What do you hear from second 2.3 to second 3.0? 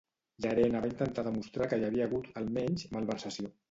almenys,